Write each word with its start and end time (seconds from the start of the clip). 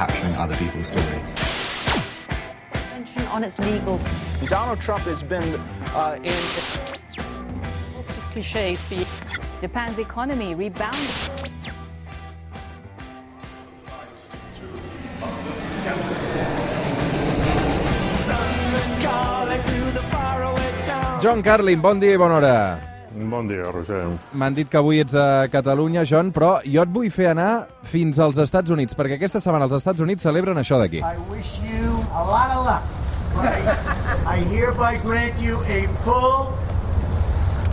capturing 0.00 0.34
other 0.36 0.56
people's 0.56 0.86
stories. 0.86 1.28
On 3.36 3.44
its 3.44 3.56
legals. 3.58 4.02
Donald 4.48 4.80
Trump 4.80 5.04
has 5.04 5.22
been 5.22 5.44
uh, 5.94 6.16
in. 6.24 6.40
Lots 7.94 8.16
of 8.16 8.24
cliches 8.32 8.80
for. 8.80 8.96
Japan's 9.60 9.98
economy 9.98 10.54
rebounded. 10.54 11.10
John 21.20 21.42
Carlin, 21.42 21.80
bon 21.80 22.00
dia 22.00 22.14
i 22.14 22.16
bona 22.16 22.40
hora. 22.40 22.89
Bon 23.10 23.48
dia, 23.48 23.66
Roger. 23.74 24.04
M'han 24.38 24.54
dit 24.54 24.68
que 24.70 24.78
avui 24.78 25.00
ets 25.02 25.16
a 25.18 25.48
Catalunya, 25.50 26.04
John, 26.06 26.30
però 26.30 26.60
jo 26.62 26.84
et 26.84 26.92
vull 26.94 27.10
fer 27.10 27.32
anar 27.32 27.66
fins 27.90 28.20
als 28.22 28.38
Estats 28.38 28.70
Units, 28.70 28.94
perquè 28.94 29.18
aquesta 29.18 29.40
setmana 29.42 29.66
els 29.66 29.74
Estats 29.80 29.98
Units 30.04 30.22
celebren 30.22 30.60
això 30.62 30.78
d'aquí. 30.78 31.02
I 31.02 31.18
wish 31.26 31.58
you 31.66 31.90
a 32.14 32.22
lot 32.22 32.54
of 32.54 32.62
luck. 32.68 32.86
I 34.30 34.38
hereby 34.54 35.00
grant 35.02 35.42
you 35.42 35.58
a 35.66 35.86
full 36.04 36.54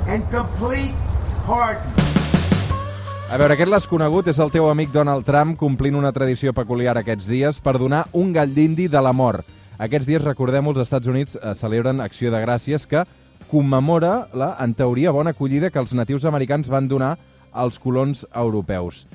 and 0.09 0.25
complete 0.33 0.95
pardon. 1.45 1.85
A 3.29 3.37
veure, 3.37 3.53
aquest 3.53 3.69
l'has 3.69 3.85
conegut, 3.85 4.29
és 4.31 4.37
el 4.39 4.49
teu 4.53 4.69
amic 4.71 4.89
Donald 4.93 5.25
Trump 5.27 5.57
complint 5.59 5.97
una 5.99 6.13
tradició 6.15 6.53
peculiar 6.55 6.95
aquests 6.97 7.27
dies 7.27 7.59
per 7.59 7.75
donar 7.77 8.05
un 8.15 8.31
gall 8.33 8.53
d'indi 8.55 8.87
de 8.87 9.01
la 9.03 9.11
mort. 9.13 9.45
Aquests 9.77 10.07
dies, 10.07 10.23
recordem-ho, 10.23 10.71
els 10.73 10.87
Estats 10.87 11.11
Units 11.11 11.35
eh, 11.35 11.53
celebren 11.53 11.99
Acció 12.01 12.31
de 12.33 12.39
Gràcies 12.41 12.87
que 12.89 13.03
commemora 13.51 14.27
la, 14.33 14.55
en 14.63 14.73
teoria, 14.75 15.13
bona 15.15 15.33
acollida 15.35 15.71
que 15.71 15.79
els 15.79 15.93
natius 15.95 16.25
americans 16.25 16.69
van 16.69 16.87
donar 16.87 17.15
als 17.51 17.79
colons 17.79 18.25
europeus. 18.33 19.05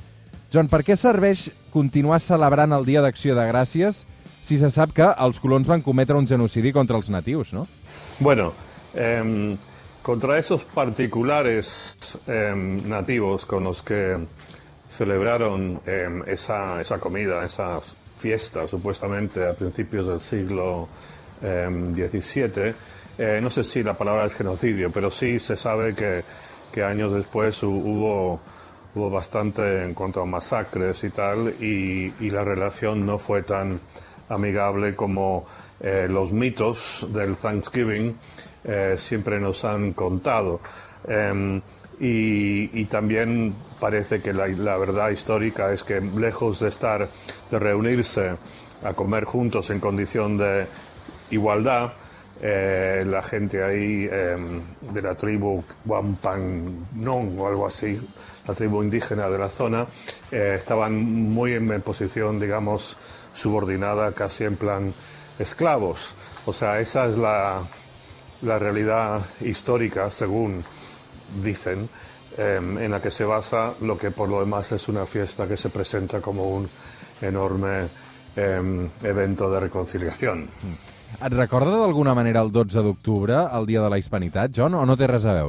John, 0.52 0.68
per 0.68 0.82
què 0.84 0.96
serveix 1.00 1.46
continuar 1.72 2.20
celebrant 2.20 2.74
el 2.76 2.84
Dia 2.84 3.00
d'Acció 3.04 3.36
de 3.38 3.46
Gràcies 3.48 4.02
si 4.42 4.58
se 4.58 4.68
sap 4.74 4.92
que 4.92 5.06
els 5.06 5.38
colons 5.40 5.68
van 5.68 5.84
cometre 5.84 6.18
un 6.18 6.26
genocidi 6.28 6.72
contra 6.74 6.98
els 6.98 7.08
natius, 7.12 7.52
no? 7.56 7.66
Bueno, 8.20 8.52
eh, 8.94 9.56
contra 10.02 10.38
esos 10.38 10.64
particulares 10.64 12.18
eh, 12.26 12.52
nativos 12.84 13.46
con 13.46 13.64
los 13.64 13.82
que 13.82 14.18
celebraron 14.90 15.80
eh, 15.86 16.22
esa, 16.26 16.80
esa 16.80 16.98
comida, 16.98 17.44
esa 17.44 17.80
fiesta 18.18 18.68
supuestamente 18.68 19.48
a 19.48 19.54
principios 19.54 20.06
del 20.06 20.20
siglo 20.20 20.88
XVII, 21.42 22.74
eh, 23.18 23.40
no 23.42 23.50
sé 23.50 23.64
si 23.64 23.82
la 23.82 23.94
palabra 23.94 24.26
es 24.26 24.34
genocidio, 24.34 24.90
pero 24.90 25.10
sí 25.10 25.38
se 25.38 25.56
sabe 25.56 25.94
que, 25.94 26.22
que 26.72 26.82
años 26.82 27.12
después 27.12 27.62
hubo, 27.62 28.40
hubo 28.94 29.10
bastante 29.10 29.84
en 29.84 29.94
cuanto 29.94 30.22
a 30.22 30.26
masacres 30.26 31.04
y 31.04 31.10
tal, 31.10 31.54
y, 31.60 32.12
y 32.20 32.30
la 32.30 32.44
relación 32.44 33.04
no 33.04 33.18
fue 33.18 33.42
tan 33.42 33.78
amigable 34.28 34.94
como 34.94 35.44
eh, 35.80 36.06
los 36.08 36.32
mitos 36.32 37.06
del 37.12 37.36
Thanksgiving 37.36 38.16
eh, 38.64 38.94
siempre 38.96 39.40
nos 39.40 39.64
han 39.64 39.92
contado. 39.92 40.60
Y, 42.00 42.80
y, 42.80 42.84
también 42.86 43.54
parece 43.78 44.20
que 44.20 44.32
la, 44.32 44.48
la, 44.48 44.76
verdad 44.76 45.10
histórica 45.10 45.72
es 45.72 45.84
que 45.84 46.00
lejos 46.00 46.58
de 46.58 46.68
estar, 46.68 47.08
de 47.50 47.58
reunirse 47.58 48.32
a 48.82 48.92
comer 48.94 49.24
juntos 49.24 49.70
en 49.70 49.78
condición 49.78 50.36
de 50.36 50.66
igualdad, 51.30 51.92
eh, 52.44 53.04
la 53.06 53.22
gente 53.22 53.62
ahí 53.62 54.08
eh, 54.10 54.36
de 54.80 55.00
la 55.00 55.14
tribu 55.14 55.62
Wampangnong 55.84 57.38
o 57.38 57.46
algo 57.46 57.68
así, 57.68 58.00
la 58.48 58.52
tribu 58.52 58.82
indígena 58.82 59.28
de 59.28 59.38
la 59.38 59.48
zona, 59.48 59.86
eh, 60.32 60.56
estaban 60.58 60.92
muy 60.92 61.52
en 61.52 61.80
posición, 61.82 62.40
digamos, 62.40 62.96
subordinada, 63.32 64.10
casi 64.10 64.42
en 64.42 64.56
plan 64.56 64.92
esclavos. 65.38 66.14
O 66.44 66.52
sea, 66.52 66.80
esa 66.80 67.06
es 67.06 67.16
la, 67.16 67.62
la 68.42 68.58
realidad 68.58 69.20
histórica, 69.40 70.10
según 70.10 70.64
dicen, 71.42 71.88
en 72.36 72.90
la 72.90 73.00
que 73.00 73.10
se 73.10 73.24
basa 73.24 73.74
lo 73.82 73.96
que 73.96 74.10
por 74.10 74.28
lo 74.28 74.40
demás 74.40 74.72
es 74.72 74.88
una 74.88 75.04
fiesta 75.04 75.46
que 75.46 75.56
se 75.56 75.68
presenta 75.68 76.20
como 76.20 76.48
un 76.48 76.68
enorme 77.20 77.88
evento 78.34 79.50
de 79.50 79.60
reconciliación. 79.60 80.48
Et 81.20 81.32
recorda 81.34 81.76
d'alguna 81.76 82.14
manera 82.14 82.40
el 82.42 82.50
12 82.52 82.82
d'octubre, 82.82 83.36
el 83.52 83.66
dia 83.66 83.82
de 83.82 83.90
la 83.90 83.98
hispanitat, 83.98 84.52
John, 84.56 84.74
o 84.74 84.86
no 84.86 84.96
té 84.96 85.06
res 85.06 85.26
a? 85.26 85.36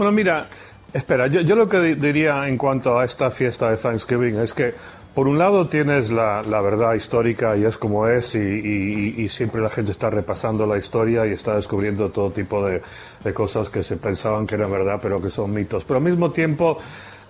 Bueno, 0.00 0.12
mira, 0.12 0.46
espera, 0.94 1.26
yo, 1.26 1.42
yo 1.42 1.54
lo 1.54 1.68
que 1.68 1.94
diría 1.94 2.48
en 2.48 2.56
cuanto 2.56 2.98
a 2.98 3.04
esta 3.04 3.30
fiesta 3.30 3.68
de 3.68 3.76
Thanksgiving 3.76 4.38
es 4.40 4.54
que 4.54 4.72
por 5.14 5.28
un 5.28 5.38
lado 5.38 5.66
tienes 5.66 6.10
la, 6.10 6.42
la, 6.42 6.60
verdad 6.60 6.94
histórica 6.94 7.56
y 7.56 7.64
es 7.64 7.76
como 7.76 8.06
es 8.06 8.34
y, 8.34 8.38
y, 8.38 9.28
siempre 9.28 9.60
la 9.60 9.68
gente 9.68 9.92
está 9.92 10.08
repasando 10.08 10.64
la 10.66 10.78
historia 10.78 11.26
y 11.26 11.32
está 11.32 11.56
descubriendo 11.56 12.08
todo 12.10 12.30
tipo 12.30 12.64
de, 12.64 12.80
de, 13.22 13.34
cosas 13.34 13.68
que 13.68 13.82
se 13.82 13.96
pensaban 13.96 14.46
que 14.46 14.54
eran 14.54 14.70
verdad 14.70 14.98
pero 15.02 15.20
que 15.20 15.28
son 15.28 15.52
mitos. 15.52 15.84
Pero 15.84 15.98
al 15.98 16.04
mismo 16.04 16.30
tiempo 16.30 16.78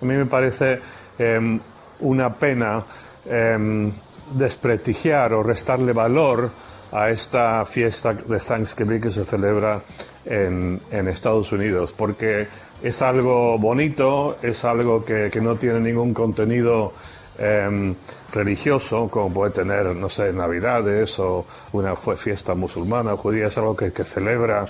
a 0.01 0.05
mí 0.05 0.13
me 0.13 0.27
parece 0.27 0.79
eh, 1.17 1.59
una 2.01 2.33
pena 2.33 2.83
eh, 3.25 3.91
desprestigiar 4.33 5.33
o 5.33 5.43
restarle 5.43 5.91
valor 5.91 6.49
a 6.91 7.09
esta 7.09 7.63
fiesta 7.65 8.13
de 8.13 8.39
Thanksgiving 8.39 9.01
que 9.01 9.11
se 9.11 9.25
celebra 9.25 9.81
en, 10.25 10.79
en 10.91 11.07
Estados 11.07 11.51
Unidos 11.51 11.93
porque 11.95 12.47
es 12.83 13.01
algo 13.01 13.57
bonito, 13.57 14.37
es 14.41 14.65
algo 14.65 15.05
que, 15.05 15.29
que 15.31 15.39
no 15.39 15.55
tiene 15.55 15.79
ningún 15.79 16.13
contenido 16.13 16.93
eh, 17.37 17.93
religioso, 18.33 19.07
como 19.09 19.33
puede 19.33 19.51
tener, 19.51 19.95
no 19.95 20.09
sé, 20.09 20.31
Navidades 20.33 21.17
o 21.19 21.45
una 21.73 21.95
fiesta 21.95 22.53
musulmana 22.55 23.13
o 23.13 23.17
judía, 23.17 23.47
es 23.47 23.57
algo 23.57 23.75
que, 23.75 23.91
que 23.91 24.03
celebra 24.03 24.65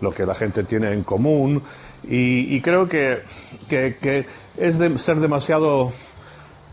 lo 0.00 0.12
que 0.12 0.26
la 0.26 0.34
gente 0.34 0.64
tiene 0.64 0.92
en 0.92 1.02
común. 1.02 1.62
Y, 2.04 2.54
y 2.54 2.60
creo 2.60 2.88
que, 2.88 3.20
que, 3.68 3.96
que, 4.00 4.26
es 4.56 4.78
de 4.78 4.98
ser 4.98 5.20
demasiado 5.20 5.92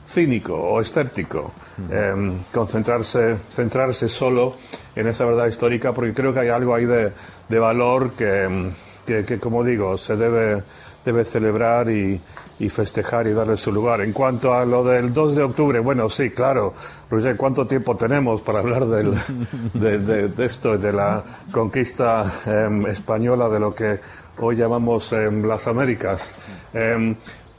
cínico 0.06 0.56
o 0.56 0.82
escéptico, 0.82 1.52
eh, 1.90 2.14
concentrarse, 2.52 3.38
centrarse 3.50 4.10
solo 4.10 4.56
en 4.96 5.08
esa 5.08 5.26
verdad 5.26 5.48
histórica, 5.48 5.94
porque 5.94 6.14
creo 6.14 6.34
que 6.34 6.42
hay 6.42 6.50
algo 6.50 6.76
ahí 6.76 6.86
de, 6.86 7.12
de 7.50 7.60
valor 7.60 8.12
que, 8.12 8.70
que, 9.06 9.40
como 9.40 9.64
digo, 9.64 9.98
se 9.98 10.16
debe, 10.16 10.64
debe 11.06 11.24
celebrar 11.24 11.90
y, 11.90 12.20
y 12.60 12.70
festejar 12.70 13.28
y 13.28 13.34
darle 13.34 13.58
su 13.58 13.72
lugar. 13.72 14.02
En 14.02 14.14
cuanto 14.14 14.54
a 14.54 14.66
lo 14.66 14.84
del 14.84 15.14
2 15.14 15.36
de 15.36 15.44
octubre, 15.44 15.80
bueno, 15.80 16.10
sí, 16.10 16.30
claro, 16.30 16.74
Roger, 17.10 17.36
¿cuánto 17.36 17.66
tiempo 17.66 17.96
tenemos 17.96 18.42
para 18.42 18.60
hablar 18.60 18.86
del, 18.86 19.14
de, 19.74 20.00
de, 20.00 20.28
de, 20.28 20.46
esto, 20.46 20.78
de 20.78 20.92
la 20.92 21.24
conquista 21.52 22.26
eh, 22.46 22.68
española 22.90 23.50
de 23.50 23.60
lo 23.60 23.74
que 23.74 24.00
hoy 24.40 24.56
llamamos 24.56 25.12
eh, 25.14 25.32
las 25.32 25.68
Américas? 25.68 26.36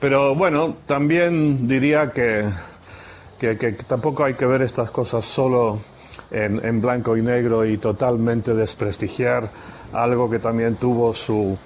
Pero 0.05 0.35
bueno, 0.35 0.77
también 0.85 1.67
diría 1.67 2.11
que, 2.11 2.45
que, 3.41 3.57
que, 3.57 3.73
tampoco 3.73 4.23
hay 4.23 4.35
que 4.35 4.45
ver 4.45 4.61
estas 4.61 4.91
cosas 4.91 5.25
solo 5.25 5.81
en, 6.31 6.63
en 6.63 6.83
blanco 6.83 7.17
y 7.17 7.23
negro 7.23 7.65
y 7.65 7.79
totalmente 7.79 8.53
desprestigiar 8.53 9.49
algo 9.95 10.29
que 10.29 10.39
también 10.41 10.77
tuvo 10.77 11.15
su, 11.15 11.57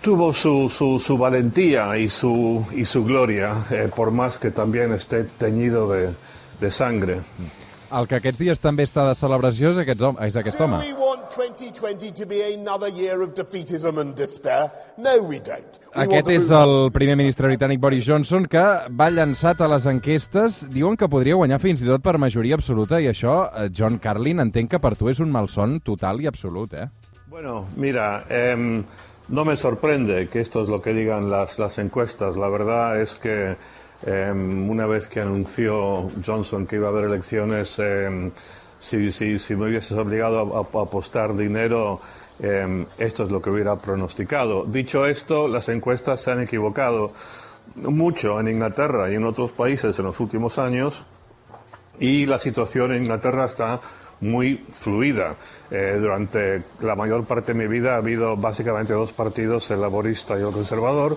tuvo 0.00 0.34
su, 0.34 0.68
su, 0.68 0.98
su, 0.98 1.16
valentía 1.16 1.96
y 1.96 2.08
su, 2.08 2.66
y 2.74 2.84
su 2.84 3.04
gloria, 3.04 3.54
eh, 3.70 3.88
por 3.94 4.10
más 4.10 4.40
que 4.40 4.50
también 4.50 4.92
esté 4.92 5.22
teñido 5.22 5.88
de, 5.88 6.12
de 6.60 6.70
sangre. 6.72 7.20
El 7.94 8.08
que 8.10 8.18
aquests 8.18 8.40
dies 8.40 8.60
també 8.62 8.86
està 8.86 9.04
de 9.06 9.14
celebració 9.14 9.70
és 9.70 9.78
aquest, 9.78 10.02
home, 10.02 10.18
és 10.26 10.36
aquest 10.38 10.60
home. 10.60 10.80
Do 10.82 10.88
we 10.88 10.96
want 10.98 11.30
2020 11.30 12.10
to 12.18 12.26
be 12.26 12.40
another 12.54 12.88
year 12.90 13.22
of 13.22 13.34
defeatism 13.38 14.00
and 14.02 14.16
despair? 14.18 14.70
No, 14.98 15.14
we 15.22 15.38
don't. 15.38 15.78
We 15.94 16.06
Aquest 16.06 16.28
és 16.34 16.50
el 16.52 16.90
primer 16.92 17.16
ministre 17.16 17.48
britànic 17.48 17.80
Boris 17.80 18.04
Johnson 18.08 18.48
que 18.50 18.64
va 18.90 19.08
llançat 19.14 19.62
a 19.62 19.70
les 19.70 19.86
enquestes. 19.86 20.64
Diuen 20.72 20.98
que 20.98 21.08
podria 21.08 21.38
guanyar 21.38 21.60
fins 21.62 21.84
i 21.84 21.88
tot 21.88 22.02
per 22.04 22.18
majoria 22.18 22.58
absoluta 22.58 23.00
i 23.00 23.10
això, 23.12 23.38
eh, 23.46 23.68
John 23.72 24.00
Carlin, 24.02 24.42
entenc 24.42 24.74
que 24.74 24.82
per 24.82 24.96
tu 24.98 25.12
és 25.12 25.22
un 25.22 25.30
malson 25.32 25.78
total 25.80 26.20
i 26.20 26.26
absolut, 26.26 26.74
eh? 26.74 26.88
Bueno, 27.30 27.66
mira, 27.76 28.24
eh, 28.28 28.82
no 29.28 29.44
me 29.44 29.56
sorprende 29.56 30.28
que 30.28 30.40
esto 30.40 30.62
es 30.62 30.68
lo 30.68 30.80
que 30.82 30.92
digan 30.92 31.30
las, 31.30 31.58
las 31.58 31.78
encuestas. 31.78 32.36
La 32.36 32.48
verdad 32.48 33.00
es 33.00 33.14
que 33.14 33.56
eh, 34.04 34.30
una 34.30 34.86
vez 34.86 35.06
que 35.06 35.20
anunció 35.20 36.10
Johnson 36.24 36.66
que 36.66 36.76
iba 36.76 36.88
a 36.88 36.90
haber 36.90 37.04
elecciones, 37.04 37.76
eh, 37.78 38.30
si, 38.78 39.10
si, 39.12 39.56
me 39.56 39.68
hubieses 39.68 39.92
obligado 39.92 40.56
a, 40.56 40.60
apostar 40.82 41.34
dinero, 41.34 42.00
eh, 42.38 42.86
esto 42.98 43.24
es 43.24 43.30
lo 43.30 43.40
que 43.40 43.50
hubiera 43.50 43.76
pronosticado. 43.76 44.64
Dicho 44.64 45.06
esto, 45.06 45.48
las 45.48 45.68
encuestas 45.68 46.20
se 46.20 46.30
han 46.30 46.42
equivocado 46.42 47.12
mucho 47.76 48.38
en 48.38 48.48
Inglaterra 48.48 49.10
y 49.10 49.14
en 49.14 49.24
otros 49.24 49.52
países 49.52 49.98
en 49.98 50.04
los 50.04 50.20
últimos 50.20 50.58
años 50.58 51.04
y 51.98 52.26
la 52.26 52.38
situación 52.38 52.92
en 52.92 53.02
Inglaterra 53.02 53.46
está 53.46 53.80
muy 54.20 54.64
fluida. 54.72 55.34
Eh, 55.70 55.98
durante 56.00 56.62
la 56.80 56.94
mayor 56.94 57.24
parte 57.24 57.52
de 57.52 57.58
mi 57.58 57.66
vida 57.66 57.94
ha 57.94 57.98
habido 57.98 58.36
básicamente 58.36 58.92
dos 58.94 59.12
partidos, 59.12 59.70
el 59.70 59.80
laborista 59.80 60.38
y 60.38 60.42
el 60.42 60.52
conservador, 60.52 61.16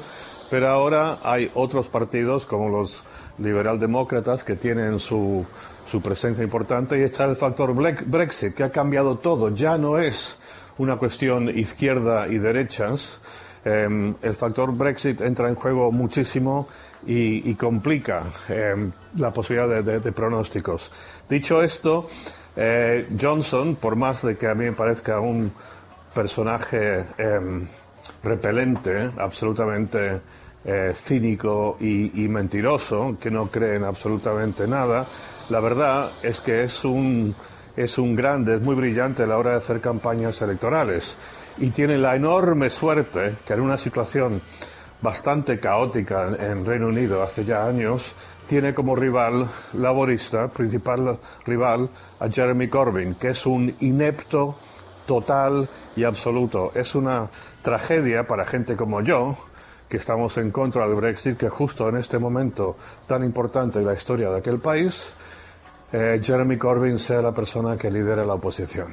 Pero 0.49 0.67
ahora 0.69 1.17
hay 1.23 1.51
otros 1.53 1.87
partidos 1.87 2.45
como 2.47 2.69
los 2.69 3.03
liberaldemócratas 3.37 4.43
que 4.43 4.55
tienen 4.55 4.99
su, 4.99 5.45
su 5.89 6.01
presencia 6.01 6.43
importante 6.43 6.97
y 6.97 7.03
está 7.03 7.25
el 7.25 7.35
factor 7.35 7.73
Brexit 7.75 8.55
que 8.55 8.63
ha 8.63 8.71
cambiado 8.71 9.17
todo. 9.17 9.49
Ya 9.53 9.77
no 9.77 9.99
es 9.99 10.39
una 10.79 10.97
cuestión 10.97 11.49
izquierda 11.49 12.27
y 12.27 12.39
derechas. 12.39 13.19
Eh, 13.65 14.13
el 14.21 14.33
factor 14.33 14.75
Brexit 14.75 15.21
entra 15.21 15.49
en 15.49 15.55
juego 15.55 15.91
muchísimo 15.91 16.67
y, 17.05 17.47
y 17.49 17.53
complica 17.55 18.23
eh, 18.49 18.89
la 19.17 19.31
posibilidad 19.31 19.69
de, 19.69 19.83
de- 19.83 19.99
de 19.99 20.11
pronósticos. 20.11 20.91
Dicho 21.29 21.61
esto, 21.61 22.07
eh, 22.61 23.07
Johnson, 23.19 23.75
por 23.75 23.95
más 23.95 24.21
de 24.21 24.35
que 24.35 24.47
a 24.47 24.53
mí 24.53 24.65
me 24.65 24.73
parezca 24.73 25.21
un 25.21 25.49
personaje 26.13 27.05
eh, 27.17 27.39
repelente, 28.21 29.11
absolutamente 29.17 30.21
eh, 30.65 30.91
cínico 30.93 31.77
y, 31.79 32.25
y 32.25 32.27
mentiroso, 32.27 33.15
que 33.17 33.31
no 33.31 33.47
cree 33.47 33.77
en 33.77 33.85
absolutamente 33.85 34.67
nada, 34.67 35.05
la 35.49 35.61
verdad 35.61 36.11
es 36.21 36.41
que 36.41 36.63
es 36.63 36.83
un, 36.83 37.33
es 37.77 37.97
un 37.97 38.13
grande, 38.13 38.55
es 38.55 38.61
muy 38.61 38.75
brillante 38.75 39.23
a 39.23 39.27
la 39.27 39.37
hora 39.37 39.51
de 39.51 39.57
hacer 39.57 39.79
campañas 39.79 40.41
electorales. 40.41 41.15
Y 41.59 41.69
tiene 41.69 41.97
la 41.97 42.15
enorme 42.15 42.69
suerte 42.69 43.35
que 43.45 43.53
en 43.53 43.61
una 43.61 43.77
situación 43.77 44.41
bastante 45.01 45.59
caótica 45.59 46.27
en, 46.27 46.65
Reino 46.65 46.87
Unido 46.87 47.23
hace 47.23 47.45
ya 47.45 47.65
años, 47.65 48.13
tiene 48.47 48.73
como 48.73 48.95
rival 48.95 49.47
laborista, 49.73 50.47
principal 50.47 51.19
rival, 51.45 51.89
a 52.19 52.27
Jeremy 52.29 52.67
Corbyn, 52.67 53.15
que 53.15 53.29
es 53.29 53.45
un 53.45 53.75
inepto 53.79 54.57
total 55.05 55.67
y 55.95 56.03
absoluto. 56.03 56.71
Es 56.75 56.95
una 56.95 57.29
tragedia 57.61 58.25
para 58.25 58.45
gente 58.45 58.75
como 58.75 59.01
yo, 59.01 59.37
que 59.87 59.97
estamos 59.97 60.37
en 60.37 60.51
contra 60.51 60.87
del 60.87 60.95
Brexit, 60.95 61.37
que 61.37 61.49
justo 61.49 61.89
en 61.89 61.97
este 61.97 62.19
momento 62.19 62.75
tan 63.07 63.23
importante 63.23 63.79
en 63.79 63.85
la 63.85 63.93
historia 63.93 64.29
de 64.29 64.37
aquel 64.37 64.59
país, 64.59 65.11
eh, 65.91 66.19
Jeremy 66.23 66.57
Corbyn 66.57 66.99
sea 66.99 67.21
la 67.21 67.31
persona 67.31 67.75
que 67.75 67.89
lidere 67.89 68.25
la 68.25 68.35
oposición. 68.35 68.89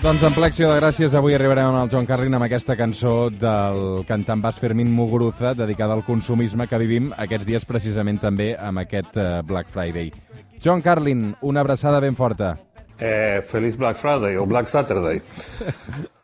Doncs 0.00 0.22
en 0.24 0.32
ple 0.32 0.48
acció 0.48 0.70
de 0.70 0.78
gràcies 0.78 1.12
avui 1.12 1.34
arribarem 1.36 1.66
amb 1.68 1.82
el 1.82 1.90
John 1.92 2.06
Carlin 2.08 2.32
amb 2.32 2.46
aquesta 2.46 2.72
cançó 2.72 3.28
del 3.28 4.00
cantant 4.08 4.40
bas 4.40 4.56
Fermín 4.56 4.88
Muguruza 4.96 5.52
dedicada 5.52 5.92
al 5.92 6.06
consumisme 6.06 6.64
que 6.70 6.78
vivim 6.80 7.10
aquests 7.20 7.44
dies 7.44 7.66
precisament 7.68 8.16
també 8.22 8.54
amb 8.56 8.80
aquest 8.80 9.18
eh, 9.20 9.26
Black 9.44 9.68
Friday. 9.74 10.08
John 10.56 10.80
Carlin, 10.80 11.34
una 11.42 11.60
abraçada 11.60 12.00
ben 12.00 12.16
forta. 12.16 12.54
Eh, 12.96 13.44
feliz 13.44 13.76
Black 13.76 14.00
Friday 14.00 14.40
o 14.40 14.46
Black 14.48 14.72
Saturday. 14.72 15.20